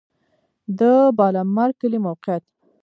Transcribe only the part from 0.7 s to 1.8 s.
د بالامرګ